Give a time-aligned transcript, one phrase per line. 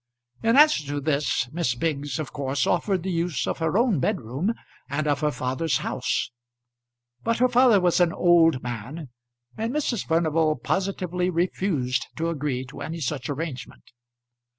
[0.41, 4.51] In answer to this Miss Biggs of course offered the use of her own bedroom
[4.89, 6.31] and of her father's house;
[7.23, 9.09] but her father was an old man,
[9.55, 10.07] and Mrs.
[10.07, 13.83] Furnival positively refused to agree to any such arrangement.